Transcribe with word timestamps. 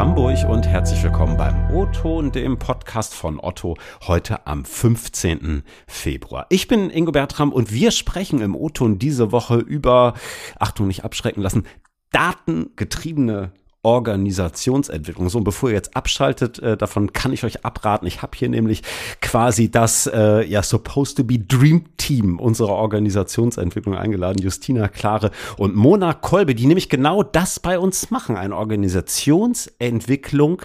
Hamburg 0.00 0.48
und 0.48 0.66
herzlich 0.66 1.02
willkommen 1.02 1.36
beim 1.36 1.70
O-Ton, 1.76 2.32
dem 2.32 2.58
Podcast 2.58 3.14
von 3.14 3.38
Otto, 3.38 3.76
heute 4.06 4.46
am 4.46 4.64
15. 4.64 5.62
Februar. 5.86 6.46
Ich 6.48 6.68
bin 6.68 6.88
Ingo 6.88 7.12
Bertram 7.12 7.52
und 7.52 7.70
wir 7.70 7.90
sprechen 7.90 8.40
im 8.40 8.56
O-Ton 8.56 8.98
diese 8.98 9.30
Woche 9.30 9.56
über, 9.58 10.14
Achtung, 10.58 10.86
nicht 10.86 11.04
abschrecken 11.04 11.42
lassen, 11.42 11.66
datengetriebene 12.12 13.52
Organisationsentwicklung. 13.82 15.30
So, 15.30 15.38
und 15.38 15.44
bevor 15.44 15.70
ihr 15.70 15.76
jetzt 15.76 15.96
abschaltet, 15.96 16.58
äh, 16.58 16.76
davon 16.76 17.14
kann 17.14 17.32
ich 17.32 17.44
euch 17.44 17.64
abraten. 17.64 18.06
Ich 18.06 18.20
habe 18.20 18.36
hier 18.36 18.50
nämlich 18.50 18.82
quasi 19.22 19.70
das 19.70 20.06
äh, 20.06 20.46
ja 20.46 20.62
supposed 20.62 21.16
to 21.16 21.24
be 21.24 21.38
Dream 21.38 21.86
Team 21.96 22.38
unserer 22.38 22.74
Organisationsentwicklung 22.74 23.96
eingeladen. 23.96 24.42
Justina 24.42 24.88
Klare 24.88 25.30
und 25.56 25.74
Mona 25.74 26.12
Kolbe, 26.12 26.54
die 26.54 26.66
nämlich 26.66 26.90
genau 26.90 27.22
das 27.22 27.58
bei 27.58 27.78
uns 27.78 28.10
machen. 28.10 28.36
Eine 28.36 28.56
Organisationsentwicklung 28.56 30.60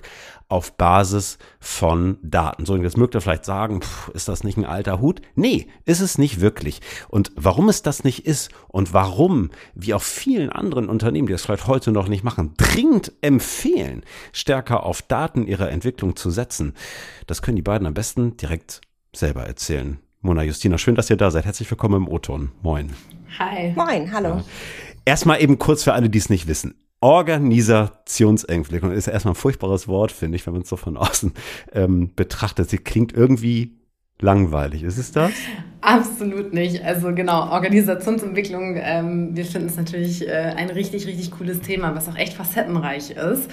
auf 0.48 0.77
Basis 0.77 1.38
von 1.59 2.17
Daten. 2.22 2.66
So, 2.66 2.73
und 2.73 2.84
jetzt 2.84 2.98
mögt 2.98 3.16
ihr 3.16 3.22
vielleicht 3.22 3.45
sagen, 3.45 3.81
pff, 3.81 4.09
ist 4.09 4.27
das 4.27 4.44
nicht 4.44 4.58
ein 4.58 4.66
alter 4.66 4.99
Hut? 5.02 5.22
Nee, 5.36 5.67
ist 5.86 6.02
es 6.02 6.17
nicht 6.17 6.41
wirklich. 6.41 6.81
Und 7.08 7.31
warum 7.36 7.70
es 7.70 7.81
das 7.81 8.03
nicht 8.03 8.26
ist 8.26 8.52
und 8.67 8.94
warum, 8.94 9.50
wie 9.73 9.94
auch 9.94 10.02
vielen 10.02 10.50
anderen 10.50 10.88
Unternehmen, 10.88 11.27
die 11.27 11.34
es 11.34 11.44
vielleicht 11.44 11.67
heute 11.67 11.91
noch 11.91 12.08
nicht 12.08 12.23
machen, 12.23 12.53
dringend 12.58 13.12
empfehlen, 13.22 14.03
stärker 14.34 14.86
auf 14.86 15.02
Daten 15.02 15.48
ihrer 15.48 15.72
Entwicklung 15.72 16.16
zu 16.16 16.30
setzen, 16.30 16.73
das 17.27 17.41
können 17.41 17.55
die 17.55 17.62
beiden 17.62 17.88
am 17.88 17.94
besten 17.94 18.38
direkt 18.38 18.81
selber 19.14 19.44
erzählen. 19.44 20.00
Mona 20.22 20.44
Justina, 20.44 20.77
schön, 20.77 20.95
dass 20.95 21.09
ihr 21.09 21.17
da 21.17 21.31
seid. 21.31 21.45
Herzlich 21.45 21.70
willkommen 21.70 22.03
im 22.03 22.08
O-Ton. 22.08 22.52
Moin. 22.62 22.94
Hi. 23.39 23.73
Moin, 23.75 24.12
hallo. 24.12 24.30
Ja. 24.30 24.44
Erstmal 25.05 25.41
eben 25.41 25.59
kurz 25.59 25.84
für 25.84 25.94
alle, 25.94 26.09
die 26.09 26.17
es 26.17 26.30
nicht 26.30 26.48
wissen. 26.48 26.75
Organisationsentwicklung 27.02 28.92
ist 28.92 29.08
erstmal 29.08 29.33
ein 29.33 29.38
furchtbares 29.38 29.88
Wort, 29.88 30.11
finde 30.11 30.38
ich, 30.38 30.45
wenn 30.45 30.53
man 30.53 30.64
es 30.64 30.69
so 30.69 30.78
von 30.78 30.97
außen 30.97 31.33
ähm, 31.73 32.14
betrachtet. 32.16 32.69
Sie 32.69 32.78
klingt 32.78 33.14
irgendwie 33.14 33.78
langweilig. 34.19 34.83
Ist 34.83 34.97
es 34.97 35.11
das? 35.11 35.31
Absolut 35.86 36.52
nicht. 36.52 36.83
Also 36.83 37.14
genau, 37.14 37.52
Organisationsentwicklung, 37.52 38.75
ähm, 38.81 39.36
wir 39.36 39.45
finden 39.45 39.67
es 39.67 39.75
natürlich 39.75 40.28
äh, 40.28 40.31
ein 40.31 40.72
richtig, 40.72 41.05
richtig 41.05 41.30
cooles 41.30 41.61
Thema, 41.61 41.94
was 41.94 42.09
auch 42.09 42.17
echt 42.17 42.33
facettenreich 42.33 43.11
ist. 43.11 43.52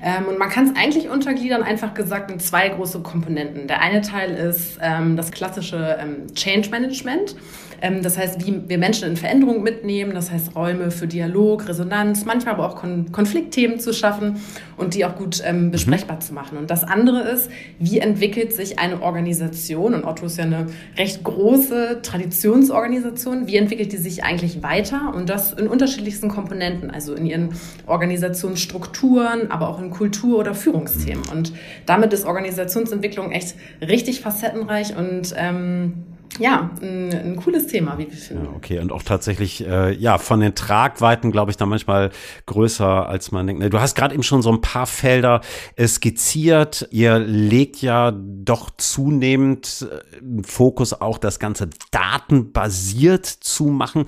Ähm, 0.00 0.28
und 0.28 0.38
man 0.38 0.48
kann 0.48 0.68
es 0.68 0.76
eigentlich 0.76 1.10
untergliedern, 1.10 1.64
einfach 1.64 1.92
gesagt, 1.92 2.30
in 2.30 2.38
zwei 2.38 2.68
große 2.68 3.00
Komponenten. 3.00 3.66
Der 3.66 3.80
eine 3.80 4.00
Teil 4.00 4.30
ist 4.30 4.78
ähm, 4.80 5.16
das 5.16 5.32
klassische 5.32 5.98
ähm, 6.00 6.32
Change 6.36 6.70
Management. 6.70 7.34
Ähm, 7.82 8.00
das 8.00 8.16
heißt, 8.16 8.46
wie 8.46 8.68
wir 8.68 8.78
Menschen 8.78 9.08
in 9.08 9.16
Veränderung 9.16 9.64
mitnehmen, 9.64 10.14
das 10.14 10.30
heißt 10.30 10.54
Räume 10.54 10.92
für 10.92 11.08
Dialog, 11.08 11.68
Resonanz, 11.68 12.24
manchmal 12.24 12.54
aber 12.54 12.68
auch 12.68 12.76
Kon 12.76 13.10
Konfliktthemen 13.10 13.80
zu 13.80 13.92
schaffen 13.92 14.40
und 14.76 14.94
die 14.94 15.04
auch 15.04 15.16
gut 15.16 15.42
ähm, 15.44 15.66
mhm. 15.66 15.70
besprechbar 15.72 16.16
mhm. 16.16 16.20
zu 16.20 16.32
machen. 16.32 16.58
Und 16.58 16.70
das 16.70 16.84
andere 16.84 17.22
ist, 17.22 17.50
wie 17.80 17.98
entwickelt 17.98 18.52
sich 18.52 18.78
eine 18.78 19.02
Organisation, 19.02 19.94
und 19.94 20.04
Otto 20.04 20.26
ist 20.26 20.38
ja 20.38 20.44
eine 20.44 20.66
recht 20.96 21.24
große 21.24 21.71
Traditionsorganisation, 22.02 23.46
wie 23.46 23.56
entwickelt 23.56 23.92
die 23.92 23.96
sich 23.96 24.24
eigentlich 24.24 24.62
weiter 24.62 25.12
und 25.14 25.28
das 25.28 25.52
in 25.52 25.66
unterschiedlichsten 25.66 26.28
Komponenten, 26.28 26.90
also 26.90 27.14
in 27.14 27.26
ihren 27.26 27.50
Organisationsstrukturen, 27.86 29.50
aber 29.50 29.68
auch 29.68 29.80
in 29.80 29.90
Kultur- 29.90 30.38
oder 30.38 30.54
Führungsthemen. 30.54 31.24
Mhm. 31.26 31.36
Und 31.36 31.52
damit 31.86 32.12
ist 32.12 32.24
Organisationsentwicklung 32.24 33.32
echt 33.32 33.56
richtig 33.80 34.20
facettenreich 34.20 34.96
und 34.96 35.34
ähm, 35.36 36.04
ja, 36.38 36.70
ein, 36.80 37.12
ein, 37.12 37.36
cooles 37.36 37.66
Thema, 37.66 37.98
wie 37.98 38.10
wir 38.10 38.16
finden. 38.16 38.46
Ja, 38.46 38.50
okay, 38.52 38.78
und 38.78 38.92
auch 38.92 39.02
tatsächlich, 39.02 39.66
äh, 39.66 39.92
ja, 39.92 40.18
von 40.18 40.40
den 40.40 40.54
Tragweiten, 40.54 41.30
glaube 41.30 41.50
ich, 41.50 41.56
da 41.56 41.66
manchmal 41.66 42.10
größer, 42.46 43.08
als 43.08 43.32
man 43.32 43.46
denkt. 43.46 43.72
Du 43.72 43.80
hast 43.80 43.94
gerade 43.94 44.14
eben 44.14 44.22
schon 44.22 44.42
so 44.42 44.50
ein 44.50 44.60
paar 44.60 44.86
Felder 44.86 45.42
äh, 45.76 45.86
skizziert. 45.86 46.88
Ihr 46.90 47.18
legt 47.18 47.82
ja 47.82 48.12
doch 48.16 48.70
zunehmend 48.76 49.86
äh, 49.90 50.42
Fokus 50.42 51.00
auch, 51.00 51.18
das 51.18 51.38
Ganze 51.38 51.68
datenbasiert 51.90 53.26
zu 53.26 53.64
machen. 53.66 54.06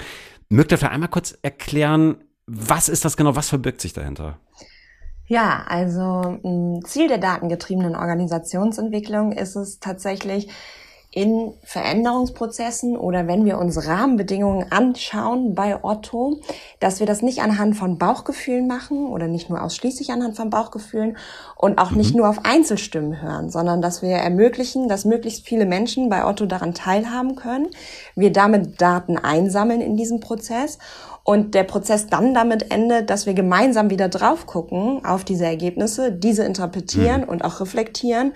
Mögt 0.48 0.72
ihr 0.72 0.78
vielleicht 0.78 0.94
einmal 0.94 1.10
kurz 1.10 1.36
erklären, 1.42 2.16
was 2.46 2.88
ist 2.88 3.04
das 3.04 3.16
genau, 3.16 3.36
was 3.36 3.48
verbirgt 3.48 3.80
sich 3.80 3.92
dahinter? 3.92 4.38
Ja, 5.26 5.64
also 5.66 6.38
Ziel 6.84 7.08
der 7.08 7.18
datengetriebenen 7.18 7.96
Organisationsentwicklung 7.96 9.32
ist 9.32 9.56
es 9.56 9.80
tatsächlich, 9.80 10.48
in 11.14 11.52
Veränderungsprozessen 11.62 12.96
oder 12.96 13.28
wenn 13.28 13.44
wir 13.44 13.58
uns 13.58 13.86
Rahmenbedingungen 13.86 14.72
anschauen 14.72 15.54
bei 15.54 15.84
Otto, 15.84 16.40
dass 16.80 16.98
wir 16.98 17.06
das 17.06 17.22
nicht 17.22 17.40
anhand 17.40 17.76
von 17.76 17.98
Bauchgefühlen 17.98 18.66
machen 18.66 19.06
oder 19.06 19.28
nicht 19.28 19.48
nur 19.48 19.62
ausschließlich 19.62 20.10
anhand 20.10 20.36
von 20.36 20.50
Bauchgefühlen 20.50 21.16
und 21.56 21.78
auch 21.78 21.92
nicht 21.92 22.14
mhm. 22.14 22.22
nur 22.22 22.28
auf 22.28 22.44
Einzelstimmen 22.44 23.22
hören, 23.22 23.48
sondern 23.48 23.80
dass 23.80 24.02
wir 24.02 24.10
ermöglichen, 24.10 24.88
dass 24.88 25.04
möglichst 25.04 25.46
viele 25.46 25.66
Menschen 25.66 26.08
bei 26.08 26.26
Otto 26.26 26.46
daran 26.46 26.74
teilhaben 26.74 27.36
können, 27.36 27.68
wir 28.16 28.32
damit 28.32 28.80
Daten 28.80 29.16
einsammeln 29.16 29.80
in 29.80 29.96
diesem 29.96 30.18
Prozess 30.18 30.78
und 31.22 31.54
der 31.54 31.62
Prozess 31.62 32.08
dann 32.08 32.34
damit 32.34 32.72
endet, 32.72 33.08
dass 33.08 33.24
wir 33.24 33.34
gemeinsam 33.34 33.88
wieder 33.88 34.08
drauf 34.08 34.46
gucken 34.46 35.04
auf 35.04 35.22
diese 35.22 35.44
Ergebnisse, 35.44 36.10
diese 36.10 36.42
interpretieren 36.42 37.20
mhm. 37.20 37.28
und 37.28 37.44
auch 37.44 37.60
reflektieren 37.60 38.32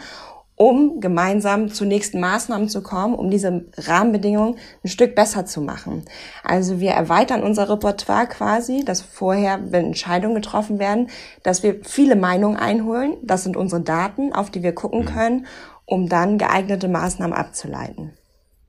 um 0.58 1.00
gemeinsam 1.00 1.70
zu 1.70 1.84
nächsten 1.84 2.18
Maßnahmen 2.18 2.68
zu 2.68 2.82
kommen, 2.82 3.14
um 3.14 3.30
diese 3.30 3.64
Rahmenbedingungen 3.76 4.56
ein 4.82 4.88
Stück 4.88 5.14
besser 5.14 5.46
zu 5.46 5.60
machen. 5.60 6.04
Also 6.42 6.80
wir 6.80 6.90
erweitern 6.90 7.44
unser 7.44 7.70
Repertoire 7.70 8.26
quasi, 8.26 8.84
dass 8.84 9.00
vorher, 9.00 9.70
wenn 9.70 9.86
Entscheidungen 9.86 10.34
getroffen 10.34 10.80
werden, 10.80 11.10
dass 11.44 11.62
wir 11.62 11.76
viele 11.84 12.16
Meinungen 12.16 12.56
einholen. 12.56 13.16
Das 13.22 13.44
sind 13.44 13.56
unsere 13.56 13.82
Daten, 13.82 14.32
auf 14.32 14.50
die 14.50 14.64
wir 14.64 14.74
gucken 14.74 15.02
mhm. 15.02 15.06
können, 15.06 15.46
um 15.86 16.08
dann 16.08 16.38
geeignete 16.38 16.88
Maßnahmen 16.88 17.36
abzuleiten. 17.36 18.14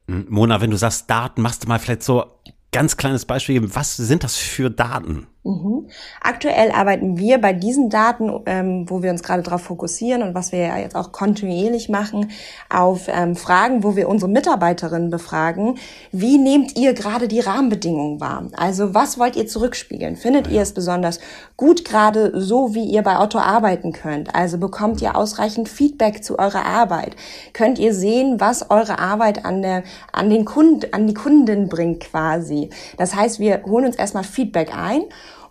Mhm. 0.05 0.27
Mona, 0.29 0.61
wenn 0.61 0.69
du 0.69 0.77
sagst 0.77 1.09
Daten, 1.09 1.41
machst 1.41 1.63
du 1.63 1.67
mal 1.67 1.79
vielleicht 1.79 2.03
so 2.03 2.23
ganz 2.71 2.97
kleines 2.97 3.25
Beispiel 3.25 3.55
geben. 3.55 3.71
Was 3.73 3.97
sind 3.97 4.23
das 4.23 4.35
für 4.35 4.69
Daten? 4.69 5.25
Mhm. 5.45 5.87
Aktuell 6.21 6.69
arbeiten 6.71 7.17
wir 7.17 7.39
bei 7.39 7.53
diesen 7.53 7.89
Daten, 7.89 8.41
ähm, 8.45 8.89
wo 8.89 9.01
wir 9.01 9.09
uns 9.09 9.23
gerade 9.23 9.41
darauf 9.41 9.61
fokussieren 9.61 10.21
und 10.21 10.35
was 10.35 10.51
wir 10.51 10.59
ja 10.59 10.77
jetzt 10.77 10.97
auch 10.97 11.13
kontinuierlich 11.13 11.87
machen, 11.87 12.31
auf 12.69 13.07
ähm, 13.07 13.37
Fragen, 13.37 13.81
wo 13.81 13.95
wir 13.95 14.09
unsere 14.09 14.29
Mitarbeiterinnen 14.29 15.09
befragen. 15.09 15.77
Wie 16.11 16.37
nehmt 16.37 16.77
ihr 16.77 16.93
gerade 16.93 17.29
die 17.29 17.39
Rahmenbedingungen 17.39 18.19
wahr? 18.19 18.47
Also 18.57 18.93
was 18.93 19.17
wollt 19.17 19.37
ihr 19.37 19.47
zurückspiegeln? 19.47 20.17
Findet 20.17 20.47
ihr 20.49 20.61
es 20.61 20.73
besonders 20.73 21.21
gut 21.55 21.85
gerade 21.85 22.33
so, 22.39 22.75
wie 22.75 22.83
ihr 22.83 23.01
bei 23.01 23.17
Otto 23.17 23.39
arbeiten 23.39 23.93
könnt? 23.93 24.35
Also 24.35 24.57
bekommt 24.57 25.01
ihr 25.01 25.15
ausreichend 25.15 25.69
Feedback 25.69 26.21
zu 26.21 26.37
eurer 26.37 26.65
Arbeit? 26.65 27.15
Könnt 27.53 27.79
ihr 27.79 27.93
sehen, 27.93 28.41
was 28.41 28.69
eure 28.69 28.99
Arbeit 28.99 29.45
an 29.45 29.61
der, 29.61 29.83
an 30.11 30.29
den 30.29 30.43
Kunden, 30.43 30.93
an 30.93 31.07
die 31.07 31.13
Kunden 31.13 31.69
bringt 31.69 32.01
quasi? 32.01 32.69
Das 32.97 33.15
heißt, 33.15 33.39
wir 33.39 33.63
holen 33.65 33.85
uns 33.85 33.95
erstmal 33.95 34.25
Feedback 34.25 34.75
ein 34.75 35.03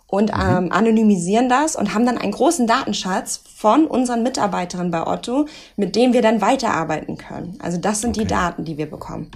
und 0.09 0.33
mhm. 0.35 0.41
ähm, 0.41 0.71
anonymisieren 0.71 1.49
das 1.49 1.75
und 1.75 1.93
haben 1.93 2.05
dann 2.05 2.17
einen 2.17 2.31
großen 2.31 2.67
Datenschatz 2.67 3.41
von 3.55 3.85
unseren 3.85 4.23
Mitarbeiterinnen 4.23 4.91
bei 4.91 5.05
Otto, 5.05 5.45
mit 5.75 5.95
dem 5.95 6.13
wir 6.13 6.21
dann 6.21 6.41
weiterarbeiten 6.41 7.17
können. 7.17 7.57
Also 7.61 7.77
das 7.77 8.01
sind 8.01 8.11
okay. 8.11 8.21
die 8.21 8.27
Daten, 8.27 8.65
die 8.65 8.77
wir 8.77 8.89
bekommen. 8.89 9.29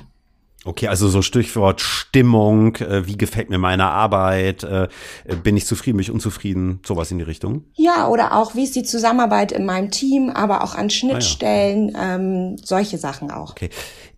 Okay, 0.65 0.87
also 0.87 1.09
so 1.09 1.21
Stichwort 1.21 1.81
Stimmung, 1.81 2.77
äh, 2.77 3.05
wie 3.05 3.17
gefällt 3.17 3.49
mir 3.49 3.57
meine 3.57 3.85
Arbeit, 3.85 4.63
äh, 4.63 4.87
bin 5.43 5.57
ich 5.57 5.65
zufrieden, 5.65 5.97
bin 5.97 6.03
ich 6.03 6.11
unzufrieden, 6.11 6.79
sowas 6.85 7.11
in 7.11 7.17
die 7.17 7.25
Richtung? 7.25 7.65
Ja, 7.73 8.07
oder 8.07 8.33
auch, 8.33 8.55
wie 8.55 8.63
ist 8.63 8.75
die 8.75 8.83
Zusammenarbeit 8.83 9.51
in 9.51 9.65
meinem 9.65 9.91
Team, 9.91 10.29
aber 10.29 10.63
auch 10.63 10.75
an 10.75 10.89
Schnittstellen, 10.89 11.95
ah, 11.95 11.99
ja. 11.99 12.15
ähm, 12.15 12.55
solche 12.57 12.97
Sachen 12.97 13.29
auch. 13.29 13.51
Okay. 13.51 13.69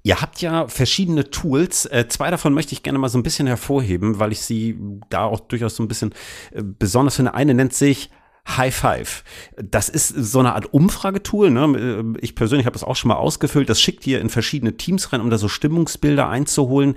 Ihr 0.03 0.21
habt 0.21 0.39
ja 0.39 0.67
verschiedene 0.67 1.31
Tools. 1.31 1.87
Äh, 1.87 2.07
zwei 2.09 2.29
davon 2.29 2.53
möchte 2.53 2.73
ich 2.73 2.83
gerne 2.83 2.99
mal 2.99 3.09
so 3.09 3.17
ein 3.17 3.23
bisschen 3.23 3.47
hervorheben, 3.47 4.19
weil 4.19 4.31
ich 4.31 4.41
sie 4.41 4.77
da 5.09 5.23
auch 5.25 5.39
durchaus 5.39 5.75
so 5.75 5.81
ein 5.81 5.87
bisschen 5.87 6.13
äh, 6.51 6.61
besonders 6.61 7.15
finde. 7.15 7.33
Eine 7.33 7.55
nennt 7.55 7.73
sich 7.73 8.11
High 8.47 8.73
Five. 8.73 9.23
Das 9.57 9.89
ist 9.89 10.09
so 10.09 10.39
eine 10.39 10.53
Art 10.53 10.71
Umfragetool. 10.73 11.49
Ne? 11.49 12.13
Ich 12.21 12.35
persönlich 12.35 12.65
habe 12.65 12.73
das 12.73 12.83
auch 12.83 12.95
schon 12.95 13.09
mal 13.09 13.15
ausgefüllt. 13.15 13.69
Das 13.69 13.81
schickt 13.81 14.05
ihr 14.05 14.21
in 14.21 14.29
verschiedene 14.29 14.77
Teams 14.77 15.11
rein, 15.11 15.21
um 15.21 15.29
da 15.29 15.37
so 15.37 15.47
Stimmungsbilder 15.47 16.29
einzuholen. 16.29 16.95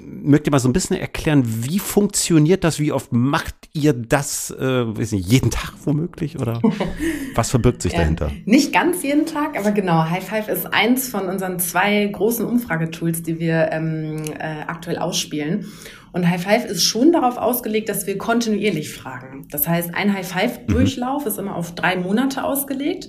Mögt 0.00 0.46
ihr 0.46 0.52
mal 0.52 0.60
so 0.60 0.68
ein 0.68 0.72
bisschen 0.72 0.96
erklären, 0.96 1.42
wie 1.64 1.80
funktioniert 1.80 2.62
das? 2.64 2.78
Wie 2.78 2.92
oft 2.92 3.12
macht 3.12 3.54
ihr 3.72 3.92
das? 3.92 4.50
Äh, 4.50 4.96
weiß 4.96 5.12
nicht, 5.12 5.30
jeden 5.30 5.50
Tag 5.50 5.74
womöglich? 5.84 6.38
Oder 6.38 6.60
was 7.34 7.50
verbirgt 7.50 7.82
sich 7.82 7.92
ja, 7.92 7.98
dahinter? 7.98 8.30
Nicht 8.44 8.72
ganz 8.72 9.02
jeden 9.02 9.26
Tag, 9.26 9.58
aber 9.58 9.72
genau. 9.72 10.08
High 10.08 10.24
Five 10.24 10.48
ist 10.48 10.72
eins 10.72 11.08
von 11.08 11.28
unseren 11.28 11.58
zwei 11.58 12.06
großen 12.06 12.46
Umfragetools, 12.46 13.22
die 13.22 13.40
wir 13.40 13.70
ähm, 13.72 14.22
äh, 14.38 14.62
aktuell 14.66 14.98
ausspielen. 14.98 15.66
Und 16.14 16.30
High 16.30 16.40
Five 16.40 16.64
ist 16.66 16.84
schon 16.84 17.10
darauf 17.10 17.38
ausgelegt, 17.38 17.88
dass 17.88 18.06
wir 18.06 18.16
kontinuierlich 18.16 18.94
fragen. 18.94 19.48
Das 19.50 19.66
heißt, 19.66 19.96
ein 19.96 20.14
High 20.14 20.26
Five-Durchlauf 20.26 21.22
mhm. 21.22 21.28
ist 21.28 21.38
immer 21.40 21.56
auf 21.56 21.74
drei 21.74 21.96
Monate 21.96 22.44
ausgelegt. 22.44 23.08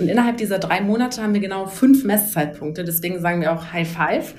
Und 0.00 0.08
innerhalb 0.08 0.36
dieser 0.36 0.58
drei 0.58 0.80
Monate 0.80 1.22
haben 1.22 1.32
wir 1.32 1.40
genau 1.40 1.66
fünf 1.66 2.04
Messzeitpunkte. 2.04 2.82
Deswegen 2.82 3.20
sagen 3.20 3.40
wir 3.40 3.52
auch 3.52 3.72
High 3.72 3.88
Five. 3.88 4.34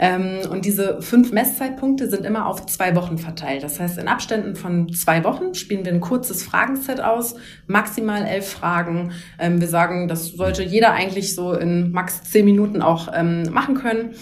Ähm, 0.00 0.40
und 0.50 0.64
diese 0.64 1.00
fünf 1.02 1.30
Messzeitpunkte 1.30 2.10
sind 2.10 2.26
immer 2.26 2.46
auf 2.46 2.66
zwei 2.66 2.96
Wochen 2.96 3.16
verteilt. 3.16 3.62
Das 3.62 3.78
heißt, 3.78 3.96
in 3.96 4.08
Abständen 4.08 4.56
von 4.56 4.92
zwei 4.92 5.22
Wochen 5.22 5.54
spielen 5.54 5.84
wir 5.84 5.92
ein 5.92 6.00
kurzes 6.00 6.42
Fragenset 6.42 7.00
aus, 7.00 7.36
maximal 7.68 8.24
elf 8.24 8.48
Fragen. 8.48 9.12
Ähm, 9.38 9.60
wir 9.60 9.68
sagen, 9.68 10.08
das 10.08 10.26
sollte 10.32 10.64
jeder 10.64 10.94
eigentlich 10.94 11.36
so 11.36 11.52
in 11.52 11.92
max 11.92 12.24
zehn 12.24 12.44
Minuten 12.44 12.82
auch 12.82 13.08
ähm, 13.14 13.44
machen 13.52 13.76
können. 13.76 14.16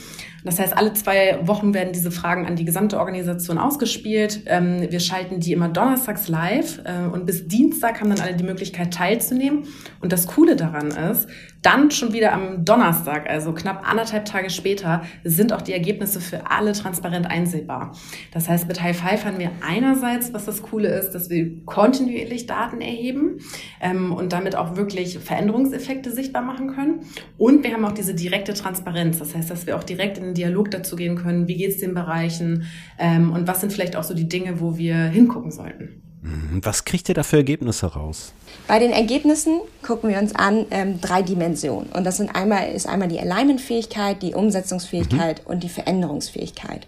Das 0.44 0.58
heißt, 0.58 0.76
alle 0.76 0.92
zwei 0.94 1.38
Wochen 1.46 1.74
werden 1.74 1.92
diese 1.92 2.10
Fragen 2.10 2.46
an 2.46 2.56
die 2.56 2.64
gesamte 2.64 2.98
Organisation 2.98 3.58
ausgespielt. 3.58 4.42
Ähm, 4.46 4.86
wir 4.90 5.00
schalten 5.00 5.40
die 5.40 5.52
immer 5.52 5.68
donnerstags 5.68 6.28
live 6.28 6.80
äh, 6.84 7.06
und 7.12 7.26
bis 7.26 7.46
Dienstag 7.46 8.00
haben 8.00 8.10
dann 8.10 8.20
alle 8.20 8.34
die 8.34 8.44
Möglichkeit 8.44 8.92
teilzunehmen. 8.94 9.64
Und 10.00 10.12
das 10.12 10.26
Coole 10.26 10.56
daran 10.56 10.88
ist, 10.88 11.28
dann 11.62 11.90
schon 11.90 12.12
wieder 12.12 12.32
am 12.32 12.64
Donnerstag, 12.64 13.28
also 13.28 13.52
knapp 13.52 13.86
anderthalb 13.88 14.24
Tage 14.24 14.48
später, 14.48 15.02
sind 15.24 15.52
auch 15.52 15.60
die 15.60 15.74
Ergebnisse 15.74 16.20
für 16.20 16.50
alle 16.50 16.72
transparent 16.72 17.26
einsehbar. 17.26 17.92
Das 18.32 18.48
heißt, 18.48 18.66
mit 18.66 18.82
High 18.82 18.96
Five 18.96 19.24
haben 19.26 19.38
wir 19.38 19.50
einerseits, 19.60 20.32
was 20.32 20.46
das 20.46 20.62
Coole 20.62 20.88
ist, 20.88 21.10
dass 21.10 21.28
wir 21.28 21.64
kontinuierlich 21.66 22.46
Daten 22.46 22.80
erheben 22.80 23.40
ähm, 23.80 24.12
und 24.12 24.32
damit 24.32 24.56
auch 24.56 24.76
wirklich 24.76 25.18
Veränderungseffekte 25.18 26.10
sichtbar 26.10 26.42
machen 26.42 26.74
können. 26.74 27.00
Und 27.36 27.62
wir 27.62 27.74
haben 27.74 27.84
auch 27.84 27.92
diese 27.92 28.14
direkte 28.14 28.54
Transparenz. 28.54 29.18
Das 29.18 29.34
heißt, 29.34 29.50
dass 29.50 29.66
wir 29.66 29.76
auch 29.76 29.84
direkt 29.84 30.16
in 30.16 30.29
den 30.30 30.34
Dialog 30.34 30.70
dazu 30.70 30.96
gehen 30.96 31.16
können, 31.16 31.48
wie 31.48 31.56
geht 31.56 31.70
es 31.70 31.78
den 31.78 31.94
Bereichen 31.94 32.64
ähm, 32.98 33.32
und 33.32 33.46
was 33.46 33.60
sind 33.60 33.72
vielleicht 33.72 33.96
auch 33.96 34.04
so 34.04 34.14
die 34.14 34.28
Dinge, 34.28 34.60
wo 34.60 34.76
wir 34.76 34.96
hingucken 34.96 35.50
sollten. 35.50 36.02
Mhm. 36.22 36.60
Was 36.62 36.84
kriegt 36.84 37.08
ihr 37.08 37.14
da 37.14 37.22
für 37.22 37.36
Ergebnisse 37.36 37.86
raus? 37.86 38.32
Bei 38.68 38.78
den 38.78 38.92
Ergebnissen 38.92 39.60
gucken 39.82 40.10
wir 40.10 40.18
uns 40.18 40.34
an 40.34 40.66
ähm, 40.70 41.00
drei 41.00 41.22
Dimensionen. 41.22 41.90
Und 41.92 42.04
das 42.04 42.18
sind 42.18 42.34
einmal, 42.34 42.70
ist 42.70 42.86
einmal 42.86 43.08
die 43.08 43.18
Alignment-Fähigkeit, 43.18 44.22
die 44.22 44.34
Umsetzungsfähigkeit 44.34 45.42
mhm. 45.44 45.52
und 45.52 45.62
die 45.62 45.68
Veränderungsfähigkeit. 45.68 46.86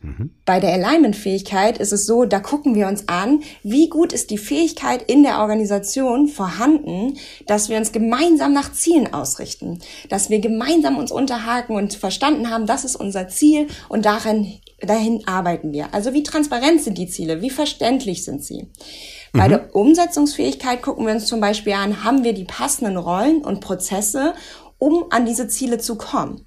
Mhm. 0.00 0.30
Bei 0.44 0.60
der 0.60 0.72
Alignment-Fähigkeit 0.74 1.78
ist 1.78 1.92
es 1.92 2.06
so, 2.06 2.24
da 2.24 2.38
gucken 2.38 2.74
wir 2.74 2.86
uns 2.86 3.08
an, 3.08 3.42
wie 3.62 3.88
gut 3.88 4.12
ist 4.12 4.30
die 4.30 4.38
Fähigkeit 4.38 5.02
in 5.02 5.22
der 5.22 5.40
Organisation 5.40 6.28
vorhanden, 6.28 7.18
dass 7.46 7.68
wir 7.68 7.76
uns 7.76 7.90
gemeinsam 7.90 8.52
nach 8.52 8.72
Zielen 8.72 9.12
ausrichten, 9.12 9.80
dass 10.08 10.30
wir 10.30 10.40
gemeinsam 10.40 10.98
uns 10.98 11.10
unterhaken 11.10 11.76
und 11.76 11.94
verstanden 11.94 12.50
haben, 12.50 12.66
das 12.66 12.84
ist 12.84 12.96
unser 12.96 13.28
Ziel 13.28 13.66
und 13.88 14.04
darin, 14.04 14.52
dahin 14.80 15.26
arbeiten 15.26 15.72
wir. 15.72 15.92
Also 15.92 16.12
wie 16.12 16.22
transparent 16.22 16.82
sind 16.82 16.96
die 16.96 17.08
Ziele, 17.08 17.42
wie 17.42 17.50
verständlich 17.50 18.24
sind 18.24 18.44
sie. 18.44 18.68
Bei 19.32 19.46
mhm. 19.46 19.50
der 19.50 19.74
Umsetzungsfähigkeit 19.74 20.80
gucken 20.80 21.06
wir 21.06 21.14
uns 21.14 21.26
zum 21.26 21.40
Beispiel 21.40 21.72
an, 21.72 22.04
haben 22.04 22.22
wir 22.22 22.34
die 22.34 22.44
passenden 22.44 22.96
Rollen 22.96 23.42
und 23.42 23.60
Prozesse, 23.60 24.34
um 24.78 25.06
an 25.10 25.26
diese 25.26 25.48
Ziele 25.48 25.78
zu 25.78 25.96
kommen. 25.96 26.46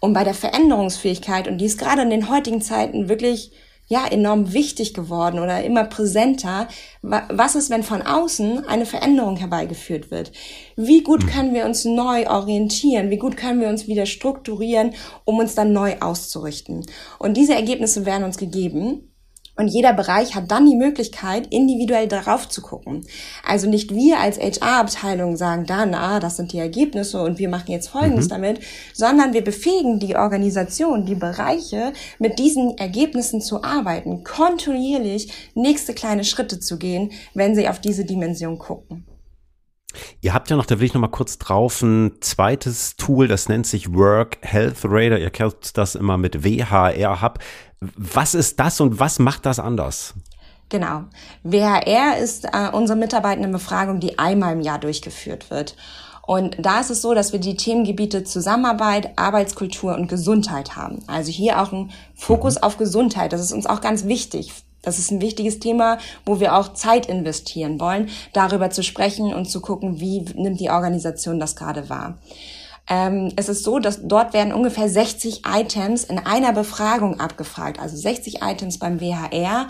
Und 0.00 0.12
bei 0.12 0.24
der 0.24 0.34
Veränderungsfähigkeit, 0.34 1.48
und 1.48 1.58
die 1.58 1.66
ist 1.66 1.78
gerade 1.78 2.02
in 2.02 2.10
den 2.10 2.30
heutigen 2.30 2.60
Zeiten 2.60 3.08
wirklich 3.08 3.52
ja 3.88 4.06
enorm 4.06 4.52
wichtig 4.52 4.94
geworden 4.94 5.38
oder 5.38 5.64
immer 5.64 5.84
präsenter. 5.84 6.68
Was 7.02 7.54
ist, 7.54 7.70
wenn 7.70 7.82
von 7.82 8.02
außen 8.02 8.66
eine 8.66 8.86
Veränderung 8.86 9.36
herbeigeführt 9.36 10.10
wird? 10.10 10.30
Wie 10.76 11.02
gut 11.02 11.24
mhm. 11.24 11.28
können 11.28 11.54
wir 11.54 11.64
uns 11.64 11.84
neu 11.84 12.28
orientieren? 12.28 13.10
Wie 13.10 13.16
gut 13.16 13.36
können 13.36 13.60
wir 13.60 13.68
uns 13.68 13.88
wieder 13.88 14.06
strukturieren, 14.06 14.94
um 15.24 15.38
uns 15.38 15.54
dann 15.54 15.72
neu 15.72 15.96
auszurichten? 16.00 16.86
Und 17.18 17.36
diese 17.36 17.54
Ergebnisse 17.54 18.04
werden 18.04 18.24
uns 18.24 18.36
gegeben. 18.36 19.10
Und 19.58 19.66
jeder 19.66 19.92
Bereich 19.92 20.36
hat 20.36 20.52
dann 20.52 20.70
die 20.70 20.76
Möglichkeit, 20.76 21.48
individuell 21.52 22.06
darauf 22.06 22.48
zu 22.48 22.62
gucken. 22.62 23.04
Also 23.44 23.68
nicht 23.68 23.92
wir 23.92 24.20
als 24.20 24.38
HR-Abteilung 24.38 25.36
sagen 25.36 25.66
dann, 25.66 25.94
ah, 25.94 26.20
das 26.20 26.36
sind 26.36 26.52
die 26.52 26.60
Ergebnisse 26.60 27.20
und 27.20 27.40
wir 27.40 27.48
machen 27.48 27.72
jetzt 27.72 27.88
Folgendes 27.88 28.26
mhm. 28.26 28.30
damit, 28.30 28.60
sondern 28.94 29.32
wir 29.32 29.42
befähigen 29.42 29.98
die 29.98 30.14
Organisation, 30.14 31.06
die 31.06 31.16
Bereiche, 31.16 31.92
mit 32.20 32.38
diesen 32.38 32.78
Ergebnissen 32.78 33.40
zu 33.40 33.64
arbeiten, 33.64 34.22
kontinuierlich 34.22 35.50
nächste 35.56 35.92
kleine 35.92 36.22
Schritte 36.22 36.60
zu 36.60 36.78
gehen, 36.78 37.10
wenn 37.34 37.56
sie 37.56 37.68
auf 37.68 37.80
diese 37.80 38.04
Dimension 38.04 38.58
gucken. 38.58 39.04
Ihr 40.20 40.34
habt 40.34 40.50
ja 40.50 40.56
noch, 40.56 40.66
da 40.66 40.78
will 40.78 40.86
ich 40.86 40.94
noch 40.94 41.00
mal 41.00 41.08
kurz 41.08 41.38
drauf, 41.38 41.82
ein 41.82 42.12
zweites 42.20 42.96
Tool, 42.96 43.28
das 43.28 43.48
nennt 43.48 43.66
sich 43.66 43.92
Work 43.92 44.38
Health 44.42 44.84
Radar. 44.84 45.18
Ihr 45.18 45.30
kennt 45.30 45.76
das 45.76 45.94
immer 45.94 46.18
mit 46.18 46.44
WHR 46.44 47.22
Hub. 47.22 47.38
Was 47.80 48.34
ist 48.34 48.58
das 48.60 48.80
und 48.80 49.00
was 49.00 49.18
macht 49.18 49.46
das 49.46 49.58
anders? 49.58 50.14
Genau. 50.68 51.04
WHR 51.44 52.18
ist 52.18 52.44
äh, 52.44 52.68
unsere 52.72 52.98
Mitarbeitendenbefragung, 52.98 54.00
die 54.00 54.18
einmal 54.18 54.52
im 54.52 54.60
Jahr 54.60 54.78
durchgeführt 54.78 55.50
wird. 55.50 55.76
Und 56.28 56.56
da 56.58 56.80
ist 56.80 56.90
es 56.90 57.00
so, 57.00 57.14
dass 57.14 57.32
wir 57.32 57.40
die 57.40 57.56
Themengebiete 57.56 58.22
Zusammenarbeit, 58.22 59.12
Arbeitskultur 59.16 59.94
und 59.94 60.08
Gesundheit 60.08 60.76
haben. 60.76 61.02
Also 61.06 61.30
hier 61.30 61.58
auch 61.58 61.72
ein 61.72 61.90
Fokus 62.14 62.56
mhm. 62.56 62.64
auf 62.64 62.76
Gesundheit. 62.76 63.32
Das 63.32 63.40
ist 63.40 63.52
uns 63.52 63.64
auch 63.64 63.80
ganz 63.80 64.04
wichtig. 64.04 64.52
Das 64.88 64.98
ist 64.98 65.10
ein 65.10 65.20
wichtiges 65.20 65.58
Thema, 65.58 65.98
wo 66.24 66.40
wir 66.40 66.56
auch 66.56 66.72
Zeit 66.72 67.04
investieren 67.04 67.78
wollen, 67.78 68.08
darüber 68.32 68.70
zu 68.70 68.82
sprechen 68.82 69.34
und 69.34 69.44
zu 69.44 69.60
gucken, 69.60 70.00
wie 70.00 70.24
nimmt 70.34 70.60
die 70.60 70.70
Organisation 70.70 71.38
das 71.38 71.56
gerade 71.56 71.90
wahr. 71.90 72.16
Ähm, 72.88 73.30
es 73.36 73.50
ist 73.50 73.64
so, 73.64 73.80
dass 73.80 74.00
dort 74.02 74.32
werden 74.32 74.54
ungefähr 74.54 74.88
60 74.88 75.42
Items 75.46 76.04
in 76.04 76.18
einer 76.18 76.54
Befragung 76.54 77.20
abgefragt, 77.20 77.78
also 77.78 77.98
60 77.98 78.40
Items 78.40 78.78
beim 78.78 78.98
WHR. 78.98 79.66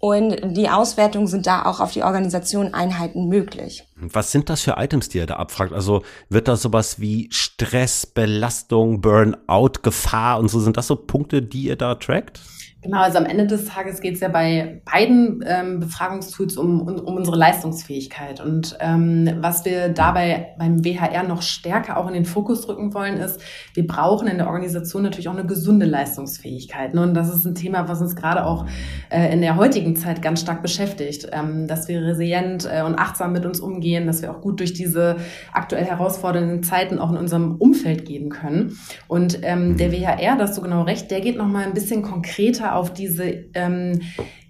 Und 0.00 0.36
die 0.56 0.68
Auswertungen 0.68 1.28
sind 1.28 1.46
da 1.46 1.64
auch 1.64 1.78
auf 1.78 1.92
die 1.92 2.02
Organisation 2.02 2.74
Einheiten 2.74 3.28
möglich. 3.28 3.84
Was 3.98 4.30
sind 4.30 4.50
das 4.50 4.60
für 4.60 4.74
Items, 4.76 5.08
die 5.08 5.18
ihr 5.18 5.26
da 5.26 5.36
abfragt? 5.36 5.72
Also 5.72 6.02
wird 6.28 6.48
da 6.48 6.56
sowas 6.56 7.00
wie 7.00 7.28
Stress, 7.32 8.04
Belastung, 8.04 9.00
Burnout, 9.00 9.80
Gefahr 9.82 10.38
und 10.38 10.48
so, 10.48 10.60
sind 10.60 10.76
das 10.76 10.86
so 10.86 10.96
Punkte, 10.96 11.40
die 11.40 11.64
ihr 11.64 11.76
da 11.76 11.94
trackt? 11.94 12.40
Genau, 12.86 13.00
also 13.00 13.18
am 13.18 13.24
Ende 13.24 13.48
des 13.48 13.64
Tages 13.64 14.00
geht 14.00 14.14
es 14.14 14.20
ja 14.20 14.28
bei 14.28 14.80
beiden 14.84 15.44
ähm, 15.44 15.80
Befragungstools 15.80 16.56
um, 16.56 16.82
um, 16.82 17.00
um, 17.00 17.16
unsere 17.16 17.36
Leistungsfähigkeit. 17.36 18.40
Und 18.40 18.76
ähm, 18.78 19.28
was 19.40 19.64
wir 19.64 19.88
dabei 19.88 20.54
beim 20.56 20.84
WHR 20.84 21.24
noch 21.24 21.42
stärker 21.42 21.96
auch 21.96 22.06
in 22.06 22.14
den 22.14 22.24
Fokus 22.24 22.68
rücken 22.68 22.94
wollen, 22.94 23.16
ist, 23.16 23.40
wir 23.74 23.88
brauchen 23.88 24.28
in 24.28 24.36
der 24.36 24.46
Organisation 24.46 25.02
natürlich 25.02 25.28
auch 25.28 25.34
eine 25.34 25.46
gesunde 25.46 25.84
Leistungsfähigkeit. 25.84 26.94
Ne? 26.94 27.02
Und 27.02 27.14
das 27.14 27.34
ist 27.34 27.44
ein 27.44 27.56
Thema, 27.56 27.88
was 27.88 28.00
uns 28.00 28.14
gerade 28.14 28.46
auch 28.46 28.66
äh, 29.10 29.32
in 29.32 29.40
der 29.40 29.56
heutigen 29.56 29.96
Zeit 29.96 30.22
ganz 30.22 30.40
stark 30.40 30.62
beschäftigt, 30.62 31.26
ähm, 31.32 31.66
dass 31.66 31.88
wir 31.88 32.02
resilient 32.02 32.68
äh, 32.70 32.82
und 32.82 32.94
achtsam 32.94 33.32
mit 33.32 33.44
uns 33.44 33.58
umgehen, 33.58 33.85
dass 34.06 34.22
wir 34.22 34.30
auch 34.30 34.40
gut 34.40 34.60
durch 34.60 34.72
diese 34.72 35.16
aktuell 35.52 35.84
herausfordernden 35.84 36.62
Zeiten 36.62 36.98
auch 36.98 37.10
in 37.10 37.16
unserem 37.16 37.56
Umfeld 37.56 38.04
gehen 38.04 38.28
können. 38.28 38.78
Und 39.08 39.40
ähm, 39.42 39.76
der 39.76 39.92
WHR, 39.92 40.36
das 40.36 40.50
hast 40.50 40.58
du 40.58 40.62
genau 40.62 40.82
recht, 40.82 41.10
der 41.10 41.20
geht 41.20 41.36
nochmal 41.36 41.64
ein 41.64 41.74
bisschen 41.74 42.02
konkreter 42.02 42.74
auf 42.74 42.92
diese 42.92 43.24
ähm, 43.54 44.00